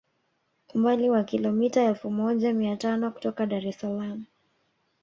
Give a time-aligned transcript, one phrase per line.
[0.73, 4.25] Umbali wa kilometa elfu moja mia tano kutoka Dar es Salaam